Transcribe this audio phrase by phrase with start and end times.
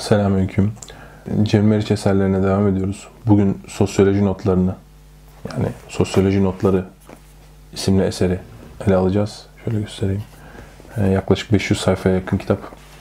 [0.00, 0.72] Selamünaleyküm.
[1.42, 3.08] Cem Meriç eserlerine devam ediyoruz.
[3.26, 4.74] Bugün sosyoloji notlarını,
[5.52, 6.84] yani sosyoloji notları
[7.72, 8.38] isimli eseri
[8.86, 9.46] ele alacağız.
[9.64, 10.22] Şöyle göstereyim.
[10.96, 12.58] Ee, yaklaşık 500 sayfaya yakın kitap.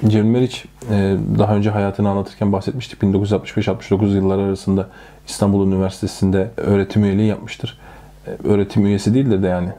[0.07, 3.01] Cem Meriç e, daha önce hayatını anlatırken bahsetmiştik.
[3.01, 4.87] 1965-69 yılları arasında
[5.27, 7.79] İstanbul Üniversitesi'nde öğretim üyeliği yapmıştır.
[8.27, 9.69] E, öğretim üyesi değildir de yani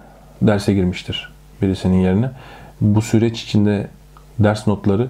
[0.42, 1.32] derse girmiştir
[1.62, 2.30] birisinin yerine.
[2.80, 3.88] Bu süreç içinde
[4.38, 5.08] ders notları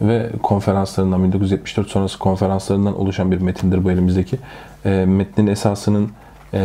[0.00, 4.38] ve konferanslarından 1974 sonrası konferanslarından oluşan bir metindir bu elimizdeki.
[4.84, 6.10] E, metnin esasının
[6.54, 6.60] e,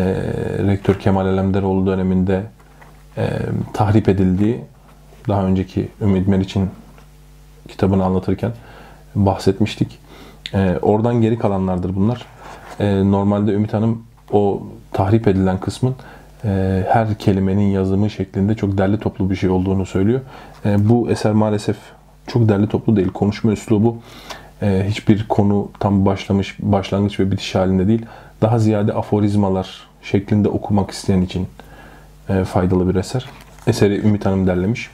[0.68, 2.44] Rektör Kemal Alemdaroğlu döneminde
[3.18, 3.30] e,
[3.74, 4.62] tahrip edildiği
[5.28, 6.70] daha önceki Ümit Meriç'in
[7.68, 8.52] kitabını anlatırken
[9.16, 10.00] bahsetmiştik.
[10.54, 12.26] E, oradan geri kalanlardır bunlar.
[12.80, 15.96] E, normalde Ümit Hanım o tahrip edilen kısmın
[16.46, 20.22] e, her kelimenin yazımı şeklinde çok derli toplu bir şey olduğunu söylüyor.
[20.66, 21.78] E, bu eser maalesef
[22.28, 23.08] çok derli toplu değil.
[23.08, 23.98] Konuşma üslubu
[24.62, 28.06] e, hiçbir konu tam başlamış, başlangıç ve bitiş halinde değil.
[28.42, 31.48] Daha ziyade aforizmalar şeklinde okumak isteyen için
[32.30, 33.26] e, faydalı bir eser.
[33.68, 34.90] Eseri Ümit Hanım derlemiş.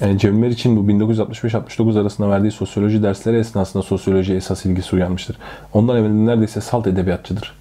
[0.00, 5.38] E, Cemil için bu 1965-69 arasında verdiği sosyoloji dersleri esnasında sosyoloji esas ilgisi uyanmıştır.
[5.72, 7.54] Ondan evvel neredeyse salt edebiyatçıdır.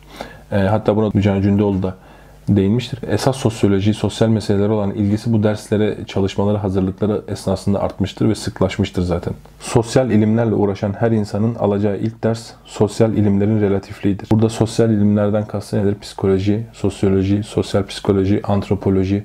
[0.52, 1.96] E, hatta buna Mücan Cündoğlu da
[2.56, 3.00] değinmiştir.
[3.08, 9.34] Esas sosyoloji, sosyal meseleler olan ilgisi bu derslere, çalışmaları, hazırlıkları esnasında artmıştır ve sıklaşmıştır zaten.
[9.60, 14.30] Sosyal ilimlerle uğraşan her insanın alacağı ilk ders sosyal ilimlerin relatifliğidir.
[14.32, 16.00] Burada sosyal ilimlerden kastı nedir?
[16.02, 19.24] Psikoloji, sosyoloji, sosyal psikoloji, antropoloji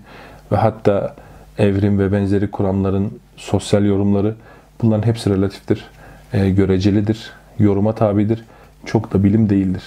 [0.53, 1.15] ve hatta
[1.59, 4.35] evrim ve benzeri kuramların sosyal yorumları
[4.83, 5.85] bunların hepsi relatiftir,
[6.33, 8.45] e, görecelidir, yoruma tabidir.
[8.87, 9.83] Çok da bilim değildir.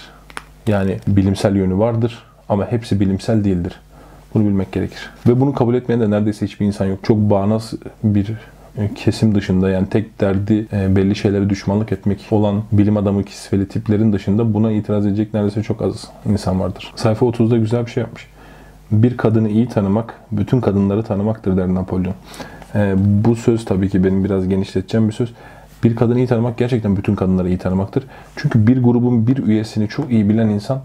[0.68, 3.80] Yani bilimsel yönü vardır ama hepsi bilimsel değildir.
[4.34, 5.10] Bunu bilmek gerekir.
[5.28, 7.00] Ve bunu kabul etmeyen de neredeyse hiçbir insan yok.
[7.04, 7.74] Çok bağnaz
[8.04, 8.34] bir
[8.78, 13.68] e, kesim dışında yani tek derdi e, belli şeylere düşmanlık etmek olan bilim adamı kisveli
[13.68, 16.94] tiplerin dışında buna itiraz edecek neredeyse çok az insan vardır.
[16.96, 18.28] Sayfa 30'da güzel bir şey yapmış.
[18.92, 22.14] Bir kadını iyi tanımak, bütün kadınları tanımaktır der Napolyon.
[22.76, 25.34] E, bu söz tabii ki benim biraz genişleteceğim bir söz.
[25.84, 28.04] Bir kadını iyi tanımak gerçekten bütün kadınları iyi tanımaktır.
[28.36, 30.82] Çünkü bir grubun bir üyesini çok iyi bilen insan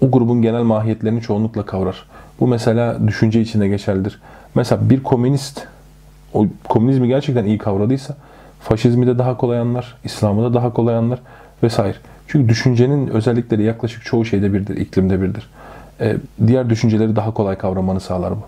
[0.00, 2.06] o grubun genel mahiyetlerini çoğunlukla kavrar.
[2.40, 4.20] Bu mesela düşünce içinde geçerlidir.
[4.54, 5.66] Mesela bir komünist
[6.34, 8.16] o komünizmi gerçekten iyi kavradıysa
[8.60, 11.18] faşizmi de daha kolay anlar, İslam'ı da daha kolay anlar
[11.62, 11.96] vesaire.
[12.26, 15.50] Çünkü düşüncenin özellikleri yaklaşık çoğu şeyde birdir, iklimde birdir.
[16.00, 16.16] Ee,
[16.46, 18.42] diğer düşünceleri daha kolay kavramanı sağlar bu.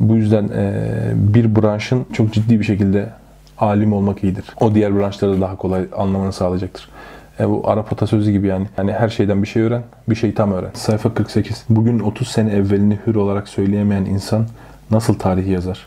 [0.00, 0.72] Bu yüzden e,
[1.14, 3.08] bir branşın çok ciddi bir şekilde
[3.58, 4.44] alim olmak iyidir.
[4.60, 6.88] O diğer branşları da daha kolay anlamanı sağlayacaktır.
[7.42, 8.66] E bu Arap atasözü gibi yani.
[8.78, 10.70] Yani her şeyden bir şey öğren, bir şey tam öğren.
[10.74, 11.64] Sayfa 48.
[11.68, 14.46] Bugün 30 sene evvelini hür olarak söyleyemeyen insan
[14.90, 15.86] nasıl tarih yazar?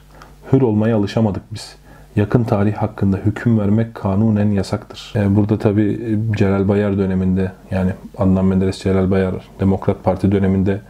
[0.54, 1.76] Hür olmaya alışamadık biz.
[2.16, 5.14] Yakın tarih hakkında hüküm vermek kanunen yasaktır.
[5.16, 10.82] E burada tabi Celal Bayar döneminde yani Adnan Menderes Celal Bayar Demokrat Parti döneminde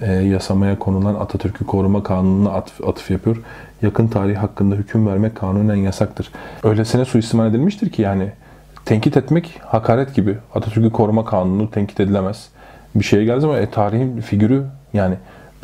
[0.00, 3.36] e, yasamaya konulan Atatürk'ü koruma kanununa atıf, atıf yapıyor.
[3.82, 6.30] Yakın tarih hakkında hüküm vermek kanunen yasaktır.
[6.62, 8.30] Öylesine suistimal edilmiştir ki yani
[8.86, 10.38] tenkit etmek hakaret gibi.
[10.54, 12.48] Atatürk'ü koruma kanunu tenkit edilemez.
[12.94, 15.14] Bir şeye geldi ama e, tarihin figürü yani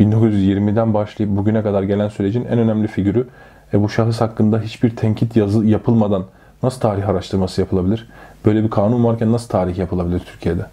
[0.00, 3.28] 1920'den başlayıp bugüne kadar gelen sürecin en önemli figürü.
[3.74, 6.24] E, bu şahıs hakkında hiçbir tenkit yazı yapılmadan
[6.62, 8.08] nasıl tarih araştırması yapılabilir?
[8.44, 10.66] Böyle bir kanun varken nasıl tarih yapılabilir Türkiye'de?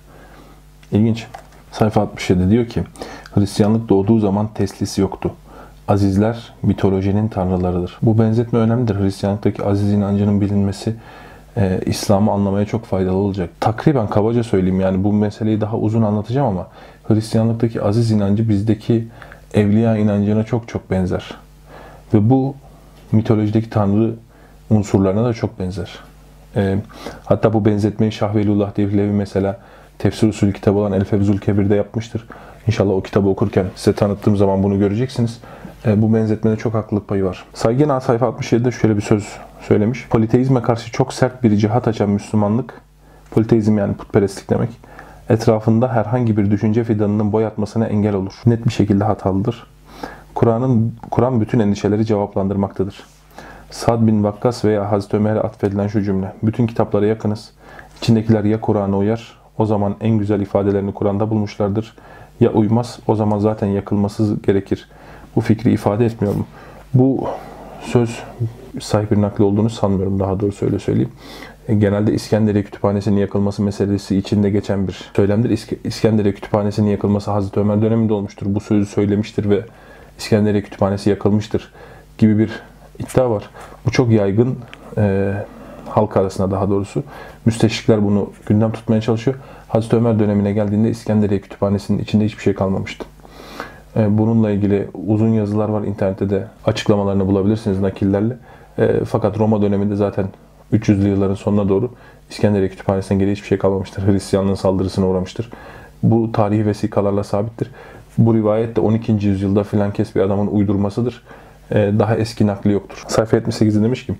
[0.91, 1.27] İlginç.
[1.71, 2.83] Sayfa 67 diyor ki
[3.35, 5.31] Hristiyanlık doğduğu zaman teslisi yoktu.
[5.87, 7.97] Azizler mitolojinin tanrılarıdır.
[8.01, 8.95] Bu benzetme önemlidir.
[8.95, 10.95] Hristiyanlıktaki aziz inancının bilinmesi
[11.57, 13.49] e, İslam'ı anlamaya çok faydalı olacak.
[13.59, 16.67] Takriben kabaca söyleyeyim yani bu meseleyi daha uzun anlatacağım ama
[17.07, 19.07] Hristiyanlıktaki aziz inancı bizdeki
[19.53, 21.35] evliya inancına çok çok benzer.
[22.13, 22.55] Ve bu
[23.11, 24.13] mitolojideki tanrı
[24.69, 25.99] unsurlarına da çok benzer.
[26.55, 26.77] E,
[27.25, 29.59] hatta bu benzetmeyi Şah Velullah Devlevi mesela
[29.97, 32.27] tefsir usulü kitabı olan El Fevzul Kebir'de yapmıştır.
[32.67, 35.39] İnşallah o kitabı okurken size tanıttığım zaman bunu göreceksiniz.
[35.85, 37.45] E, bu benzetmede çok haklılık payı var.
[37.53, 40.07] Saygın A sayfa 67'de şöyle bir söz söylemiş.
[40.09, 42.81] Politeizme karşı çok sert bir cihat açan Müslümanlık,
[43.31, 44.69] politeizm yani putperestlik demek,
[45.29, 48.33] etrafında herhangi bir düşünce fidanının boy atmasına engel olur.
[48.45, 49.67] Net bir şekilde hatalıdır.
[50.35, 53.03] Kur'an'ın Kur'an bütün endişeleri cevaplandırmaktadır.
[53.71, 56.33] Sad bin Vakkas veya Hazreti Ömer'e atfedilen şu cümle.
[56.43, 57.51] Bütün kitaplara yakınız.
[57.97, 61.95] İçindekiler ya Kur'an'a uyar, o zaman en güzel ifadelerini Kur'an'da bulmuşlardır.
[62.39, 64.89] Ya uymaz, o zaman zaten yakılması gerekir.
[65.35, 66.45] Bu fikri ifade etmiyor mu?
[66.93, 67.27] Bu
[67.81, 68.23] söz
[68.79, 71.11] sahip bir nakli olduğunu sanmıyorum daha doğrusu öyle söyleyeyim.
[71.67, 75.67] E, genelde İskenderiye Kütüphanesi'nin yakılması meselesi içinde geçen bir söylemdir.
[75.83, 78.45] İskenderiye Kütüphanesi'nin yakılması Hazreti Ömer döneminde olmuştur.
[78.49, 79.61] Bu sözü söylemiştir ve
[80.17, 81.73] İskenderiye Kütüphanesi yakılmıştır
[82.17, 82.51] gibi bir
[82.99, 83.49] iddia var.
[83.85, 84.57] Bu çok yaygın.
[84.97, 85.33] E,
[85.89, 87.03] halk arasında daha doğrusu.
[87.45, 89.37] Müsteşrikler bunu gündem tutmaya çalışıyor.
[89.67, 93.05] Hazreti Ömer dönemine geldiğinde İskenderiye Kütüphanesi'nin içinde hiçbir şey kalmamıştı.
[93.95, 98.37] E, bununla ilgili uzun yazılar var internette de açıklamalarını bulabilirsiniz nakillerle.
[98.77, 100.25] E, fakat Roma döneminde zaten
[100.73, 101.91] 300'lü yılların sonuna doğru
[102.29, 104.07] İskenderiye Kütüphanesi'nden geri hiçbir şey kalmamıştır.
[104.07, 105.49] Hristiyanlığın saldırısına uğramıştır.
[106.03, 107.71] Bu tarihi vesikalarla sabittir.
[108.17, 109.11] Bu rivayet de 12.
[109.11, 111.23] yüzyılda filan kes bir adamın uydurmasıdır.
[111.71, 113.03] Ee, daha eski nakli yoktur.
[113.07, 114.13] Sayfa 78'de demiş ki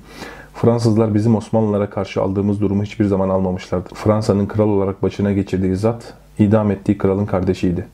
[0.54, 3.96] Fransızlar bizim Osmanlılara karşı aldığımız durumu hiçbir zaman almamışlardır.
[3.96, 7.86] Fransa'nın kral olarak başına geçirdiği zat idam ettiği kralın kardeşiydi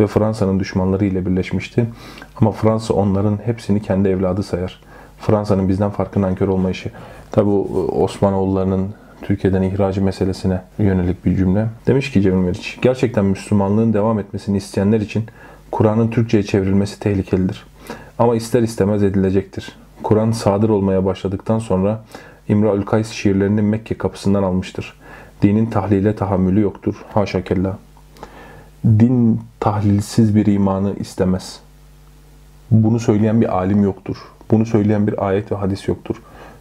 [0.00, 1.86] ve Fransa'nın düşmanları ile birleşmişti.
[2.40, 4.80] Ama Fransa onların hepsini kendi evladı sayar.
[5.18, 6.90] Fransa'nın bizden farkı nankör olmayışı.
[7.32, 11.66] Tabi Osmanoğullarının Türkiye'den ihracı meselesine yönelik bir cümle.
[11.86, 15.24] Demiş ki Cemil Meriç, gerçekten Müslümanlığın devam etmesini isteyenler için
[15.70, 17.66] Kur'an'ın Türkçe'ye çevrilmesi tehlikelidir.
[18.18, 19.72] Ama ister istemez edilecektir.
[20.02, 22.04] Kur'an sadır olmaya başladıktan sonra
[22.48, 24.94] İmra Kays şiirlerini Mekke kapısından almıştır.
[25.42, 26.94] Dinin tahlile tahammülü yoktur.
[27.14, 27.78] Haşa kella.
[28.84, 31.60] Din tahlilsiz bir imanı istemez.
[32.70, 34.16] Bunu söyleyen bir alim yoktur.
[34.50, 36.16] Bunu söyleyen bir ayet ve hadis yoktur.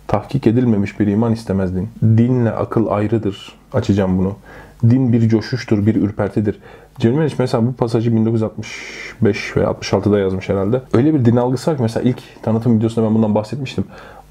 [0.08, 1.90] Tahkik edilmemiş bir iman istemez din.
[2.04, 3.56] Dinle akıl ayrıdır.
[3.74, 4.36] Açacağım bunu.
[4.84, 6.60] Din bir coşuştur, bir ürpertidir.
[7.00, 10.82] Cemil Meriç mesela bu pasajı 1965 veya 66'da yazmış herhalde.
[10.94, 13.86] Öyle bir din algısı var ki mesela ilk tanıtım videosunda ben bundan bahsetmiştim.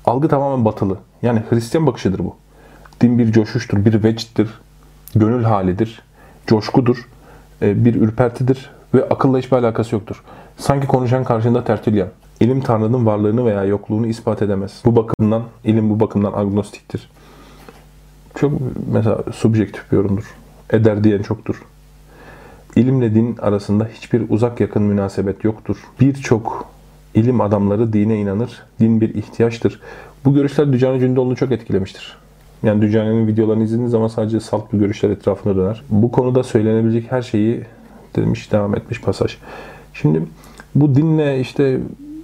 [0.04, 0.98] Algı tamamen batılı.
[1.22, 2.36] Yani Hristiyan bakışıdır bu.
[3.00, 4.48] Din bir coşuştur, bir vecddir,
[5.14, 6.02] gönül halidir,
[6.46, 7.08] coşkudur,
[7.62, 10.22] bir ürpertidir ve akılla hiçbir alakası yoktur.
[10.56, 12.08] Sanki konuşan karşında tertülyen.
[12.40, 14.82] İlim Tanrı'nın varlığını veya yokluğunu ispat edemez.
[14.84, 17.10] Bu bakımdan, ilim bu bakımdan agnostiktir.
[18.34, 18.52] Çok
[18.92, 20.34] mesela subjektif bir yorumdur.
[20.70, 21.62] Eder diyen çoktur.
[22.76, 25.76] İlimle din arasında hiçbir uzak yakın münasebet yoktur.
[26.00, 26.66] Birçok
[27.14, 28.62] ilim adamları dine inanır.
[28.80, 29.80] Din bir ihtiyaçtır.
[30.24, 32.16] Bu görüşler Dücani Cündoğlu'nu çok etkilemiştir.
[32.64, 35.82] Yani Dücani'nin videolarını izlediğiniz zaman sadece salt bir görüşler etrafında döner.
[35.90, 37.62] Bu konuda söylenebilecek her şeyi
[38.16, 39.36] demiş, devam etmiş pasaj.
[39.94, 40.22] Şimdi
[40.74, 41.80] bu dinle işte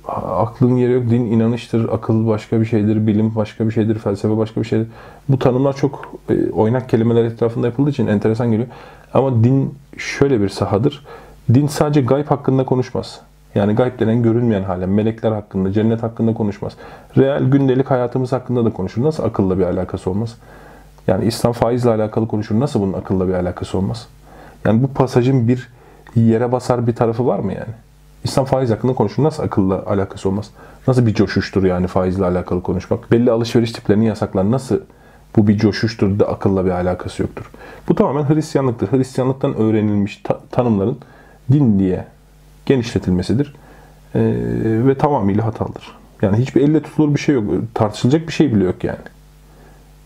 [0.08, 4.60] aklın yeri yok, din inanıştır, akıl başka bir şeydir, bilim başka bir şeydir, felsefe başka
[4.60, 4.88] bir şeydir.
[5.28, 8.69] Bu tanımlar çok e, oynak kelimeler etrafında yapıldığı için enteresan geliyor.
[9.14, 11.06] Ama din şöyle bir sahadır.
[11.54, 13.20] Din sadece gayb hakkında konuşmaz.
[13.55, 16.73] Yani gayb denen görünmeyen hale, melekler hakkında, cennet hakkında konuşmaz.
[17.17, 19.05] Reel gündelik hayatımız hakkında da konuşur.
[19.05, 20.37] Nasıl akılla bir alakası olmaz?
[21.06, 22.61] Yani İslam faizle alakalı konuşur.
[22.61, 24.08] Nasıl bunun akılla bir alakası olmaz?
[24.64, 25.69] Yani bu pasajın bir
[26.14, 27.73] yere basar bir tarafı var mı yani?
[28.25, 29.23] İslam faiz hakkında konuşur.
[29.23, 30.50] Nasıl akılla alakası olmaz?
[30.88, 33.12] Nasıl bir coşuştur yani faizle alakalı konuşmak?
[33.12, 34.50] Belli alışveriş tiplerini yasaklar.
[34.50, 34.81] Nasıl
[35.37, 37.50] bu bir coşuştur da akılla bir alakası yoktur?
[37.88, 38.93] Bu tamamen Hristiyanlıktır.
[38.93, 40.99] Hristiyanlıktan öğrenilmiş ta- tanımların
[41.52, 42.05] din diye
[42.70, 43.55] genişletilmesidir.
[44.14, 44.20] Ee,
[44.87, 45.99] ve tamamıyla hatalıdır.
[46.22, 47.44] Yani hiçbir elle tutulur bir şey yok.
[47.75, 48.99] Tartışılacak bir şey bile yok yani.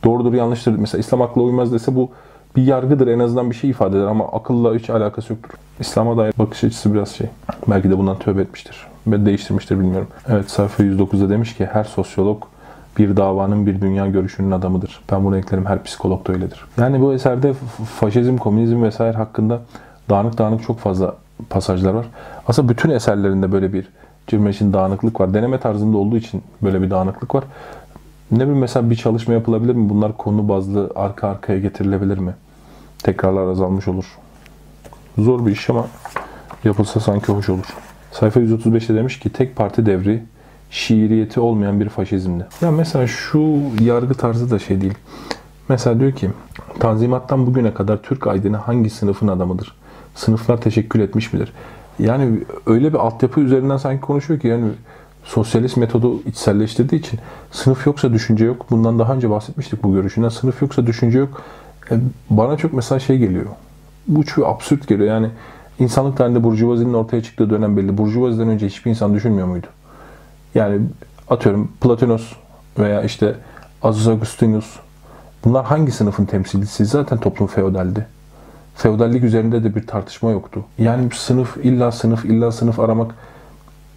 [0.05, 0.76] Doğrudur yanlıştır.
[0.76, 2.11] Mesela İslam akla uymaz dese bu
[2.56, 5.50] bir yargıdır en azından bir şey ifade eder ama akılla hiç alakası yoktur.
[5.81, 7.26] İslam'a dair bakış açısı biraz şey.
[7.69, 8.87] Belki de bundan tövbe etmiştir.
[9.06, 10.08] Ve değiştirmiştir bilmiyorum.
[10.28, 12.43] Evet sayfa 109'da demiş ki her sosyolog
[12.99, 15.00] bir davanın bir dünya görüşünün adamıdır.
[15.12, 16.64] Ben bunu eklerim her psikolog da öyledir.
[16.78, 17.52] Yani bu eserde
[18.00, 19.60] faşizm, komünizm vesaire hakkında
[20.10, 21.17] dağınık dağınık çok fazla
[21.50, 22.06] pasajlar var.
[22.46, 23.88] Aslında bütün eserlerinde böyle bir
[24.26, 25.34] Cirmeş'in dağınıklık var.
[25.34, 27.44] Deneme tarzında olduğu için böyle bir dağınıklık var.
[28.31, 29.88] Ne bileyim mesela bir çalışma yapılabilir mi?
[29.88, 32.34] Bunlar konu bazlı arka arkaya getirilebilir mi?
[32.98, 34.19] Tekrarlar azalmış olur.
[35.19, 35.86] Zor bir iş ama
[36.64, 37.74] yapılsa sanki hoş olur.
[38.12, 40.22] Sayfa 135'te demiş ki tek parti devri
[40.70, 42.46] şiiriyeti olmayan bir faşizmdi.
[42.60, 44.94] Ya mesela şu yargı tarzı da şey değil.
[45.69, 46.31] Mesela diyor ki
[46.81, 49.74] Tanzimat'tan bugüne kadar Türk aydını hangi sınıfın adamıdır?
[50.14, 51.52] Sınıflar teşekkül etmiş midir?
[51.98, 54.66] Yani öyle bir altyapı üzerinden sanki konuşuyor ki yani
[55.24, 58.66] sosyalist metodu içselleştirdiği için sınıf yoksa düşünce yok.
[58.70, 60.28] Bundan daha önce bahsetmiştik bu görüşünden.
[60.28, 61.42] Sınıf yoksa düşünce yok.
[61.90, 61.98] E,
[62.30, 63.46] bana çok mesela şey geliyor.
[64.08, 65.08] Bu çok absürt geliyor.
[65.08, 65.30] Yani
[65.78, 67.98] insanlık tarihinde Burjuvazinin ortaya çıktığı dönem belli.
[67.98, 69.66] Burjuvaziden önce hiçbir insan düşünmüyor muydu?
[70.54, 70.80] Yani
[71.28, 72.32] atıyorum Platonos
[72.78, 73.34] veya işte
[73.82, 74.76] Azus Augustinus
[75.44, 76.84] bunlar hangi sınıfın temsilcisi?
[76.84, 78.06] Zaten toplum feodaldi.
[78.74, 80.64] Feodallik üzerinde de bir tartışma yoktu.
[80.78, 83.14] Yani sınıf illa sınıf illa sınıf aramak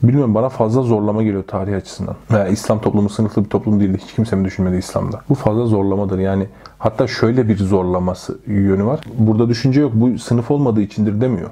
[0.04, 2.16] bilmiyorum bana fazla zorlama geliyor tarih açısından.
[2.32, 4.00] Veya İslam toplumu sınıflı bir toplum değildi.
[4.04, 5.22] Hiç kimse mi düşünmedi İslam'da?
[5.30, 6.20] Bu fazla zorlamadır.
[6.20, 6.48] Yani
[6.80, 9.00] hatta şöyle bir zorlaması yönü var.
[9.18, 9.92] Burada düşünce yok.
[9.96, 11.50] Bu sınıf olmadığı içindir demiyor.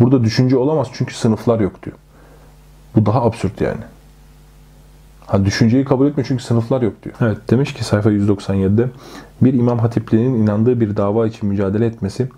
[0.00, 1.96] Burada düşünce olamaz çünkü sınıflar yok diyor.
[2.96, 3.80] Bu daha absürt yani.
[5.32, 7.14] Ha, düşünceyi kabul etmiyor çünkü sınıflar yok diyor.
[7.20, 8.88] Evet demiş ki sayfa 197'de
[9.40, 12.28] bir imam hatipliğinin inandığı bir dava için mücadele etmesi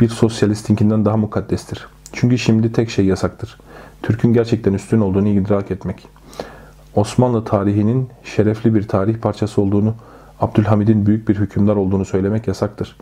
[0.00, 1.86] bir sosyalistinkinden daha mukaddestir.
[2.12, 3.58] Çünkü şimdi tek şey yasaktır.
[4.02, 6.08] Türk'ün gerçekten üstün olduğunu idrak etmek.
[6.94, 9.94] Osmanlı tarihinin şerefli bir tarih parçası olduğunu
[10.40, 12.96] Abdülhamid'in büyük bir hükümdar olduğunu söylemek yasaktır.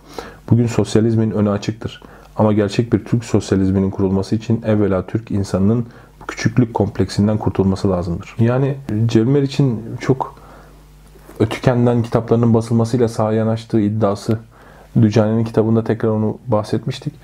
[0.51, 2.03] Bugün sosyalizmin önü açıktır.
[2.37, 5.87] Ama gerçek bir Türk sosyalizminin kurulması için evvela Türk insanının
[6.29, 8.37] küçüklük kompleksinden kurtulması lazımdır.
[8.39, 10.35] Yani Cevmer için çok
[11.41, 14.39] Ötüken'den kitaplarının basılmasıyla sağa yanaştığı iddiası
[15.03, 17.15] Dücane'nin kitabında tekrar onu bahsetmiştik.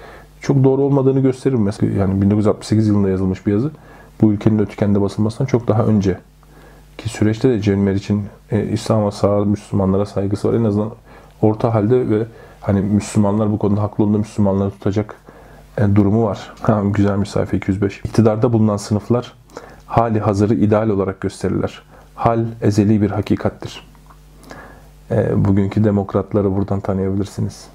[0.41, 1.55] Çok doğru olmadığını gösterir.
[1.55, 3.71] Mesela yani 1968 yılında yazılmış bir yazı.
[4.21, 6.19] Bu ülkenin Ötüken'de basılmasından çok daha önce
[6.99, 10.55] ki süreçte de Cevmer için e, İslam'a sağ Müslümanlara saygısı var.
[10.55, 10.91] En azından
[11.43, 12.27] orta halde ve
[12.61, 15.15] hani Müslümanlar bu konuda haklı olduğunda Müslümanları tutacak
[15.95, 16.53] durumu var.
[16.63, 18.01] Ha, güzelmiş sayfa 205.
[18.05, 19.33] İktidarda bulunan sınıflar
[19.87, 21.83] hali hazırı ideal olarak gösterirler.
[22.15, 23.89] Hal ezeli bir hakikattir.
[25.11, 27.67] E, bugünkü demokratları buradan tanıyabilirsiniz.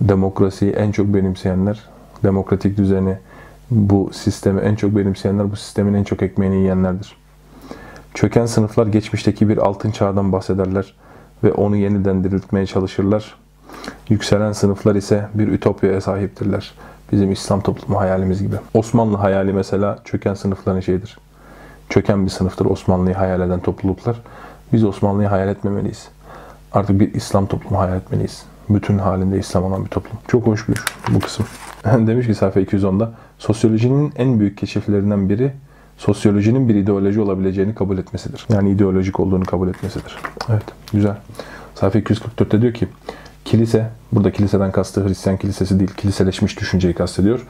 [0.00, 1.82] Demokrasiyi en çok benimseyenler,
[2.22, 3.18] demokratik düzeni,
[3.70, 7.16] bu sistemi en çok benimseyenler, bu sistemin en çok ekmeğini yiyenlerdir.
[8.14, 10.94] Çöken sınıflar geçmişteki bir altın çağdan bahsederler
[11.44, 13.34] ve onu yeniden diriltmeye çalışırlar.
[14.08, 16.74] Yükselen sınıflar ise bir ütopyaya sahiptirler.
[17.12, 18.56] Bizim İslam toplumu hayalimiz gibi.
[18.74, 21.18] Osmanlı hayali mesela çöken sınıfların şeyidir.
[21.88, 24.16] Çöken bir sınıftır Osmanlı'yı hayal eden topluluklar.
[24.72, 26.08] Biz Osmanlı'yı hayal etmemeliyiz.
[26.72, 28.42] Artık bir İslam toplumu hayal etmeliyiz.
[28.68, 30.18] Bütün halinde İslam olan bir toplum.
[30.28, 31.46] Çok hoşmuş bu kısım.
[31.84, 35.52] Demiş ki sayfa 210'da sosyolojinin en büyük keşiflerinden biri
[35.98, 38.46] sosyolojinin bir ideoloji olabileceğini kabul etmesidir.
[38.52, 40.16] Yani ideolojik olduğunu kabul etmesidir.
[40.50, 41.16] Evet, güzel.
[41.74, 42.88] Sayfa 244'te diyor ki
[43.44, 47.46] kilise, burada kiliseden kastı Hristiyan kilisesi değil, kiliseleşmiş düşünceyi kastediyor.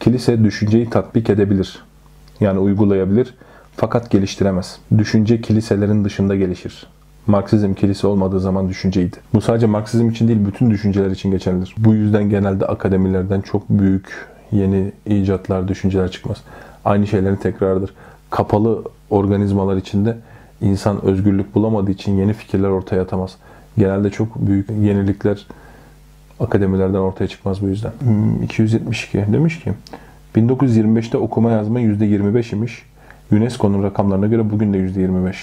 [0.00, 1.82] Kilise düşünceyi tatbik edebilir.
[2.40, 3.34] Yani uygulayabilir
[3.76, 4.78] fakat geliştiremez.
[4.98, 6.86] Düşünce kiliselerin dışında gelişir.
[7.26, 9.16] Marksizm kilise olmadığı zaman düşünceydi.
[9.34, 11.74] Bu sadece Marksizm için değil, bütün düşünceler için geçerlidir.
[11.78, 16.36] Bu yüzden genelde akademilerden çok büyük yeni icatlar, düşünceler çıkmaz.
[16.84, 17.94] Aynı şeylerin tekrarıdır.
[18.30, 20.16] Kapalı organizmalar içinde
[20.60, 23.36] insan özgürlük bulamadığı için yeni fikirler ortaya atamaz.
[23.78, 25.46] Genelde çok büyük yenilikler
[26.40, 27.92] akademilerden ortaya çıkmaz bu yüzden.
[28.44, 29.72] 272 hmm, demiş ki
[30.36, 32.82] 1925'te okuma yazma %25 imiş.
[33.32, 35.34] UNESCO'nun rakamlarına göre bugün de %25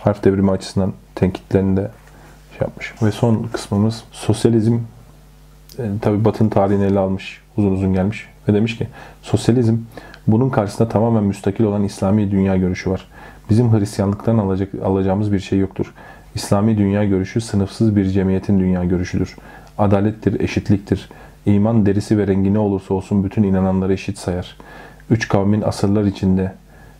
[0.00, 1.90] harf devrimi açısından tenkitlerini de
[2.58, 2.94] şey yapmış.
[3.02, 4.78] Ve son kısmımız sosyalizm
[5.78, 8.88] e, tabi Batın tarihini ele almış, uzun uzun gelmiş ve demiş ki
[9.22, 9.76] sosyalizm
[10.26, 13.08] bunun karşısında tamamen müstakil olan İslami dünya görüşü var.
[13.50, 15.94] Bizim Hristiyanlıktan alacak, alacağımız bir şey yoktur.
[16.36, 19.36] İslami dünya görüşü sınıfsız bir cemiyetin dünya görüşüdür.
[19.78, 21.08] Adalettir, eşitliktir.
[21.46, 24.56] İman derisi ve rengi ne olursa olsun bütün inananları eşit sayar.
[25.10, 26.52] Üç kavmin asırlar içinde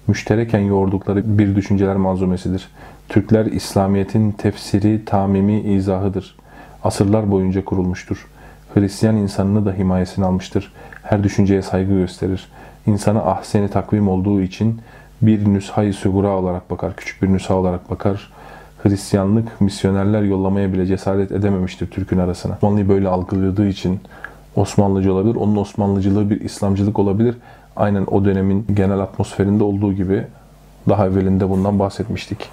[0.07, 2.69] müştereken yoğurdukları bir düşünceler malzumesidir.
[3.09, 6.37] Türkler İslamiyet'in tefsiri, tamimi izahıdır.
[6.85, 8.27] Asırlar boyunca kurulmuştur.
[8.75, 10.73] Hristiyan insanını da himayesine almıştır.
[11.03, 12.49] Her düşünceye saygı gösterir.
[12.87, 14.81] İnsana ahseni takvim olduğu için
[15.23, 18.36] bir nüshayı sugura olarak bakar, küçük bir nüsha olarak bakar.
[18.89, 22.55] Hristiyanlık misyonerler yollamaya bile cesaret edememiştir Türk'ün arasına.
[22.55, 24.01] Osmanlı'yı böyle algıladığı için
[24.57, 25.35] Osmanlıcı olabilir.
[25.35, 27.37] Onun Osmanlıcılığı bir İslamcılık olabilir.
[27.77, 30.25] Aynen o dönemin genel atmosferinde olduğu gibi
[30.89, 32.49] daha evvelinde bundan bahsetmiştik.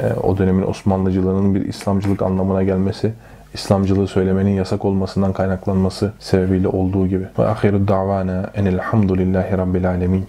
[0.00, 3.12] Ee, o dönemin Osmanlıcılığının bir İslamcılık anlamına gelmesi,
[3.54, 7.24] İslamcılığı söylemenin yasak olmasından kaynaklanması sebebiyle olduğu gibi.
[7.38, 10.26] Ve ahiru davana enelhamdülillahi rabbil alemin.